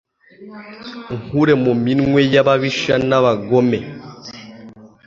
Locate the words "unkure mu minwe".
1.13-2.19